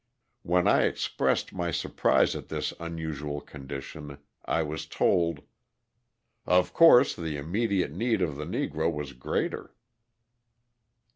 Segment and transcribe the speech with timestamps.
[0.41, 5.43] When I expressed my surprise at this unusual condition I was told:
[6.47, 9.75] "Of course, the immediate need of the Negro was greater."